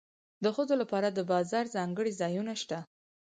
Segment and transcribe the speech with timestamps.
[0.43, 2.79] د ښځو لپاره د بازار ځانګړي ځایونه شته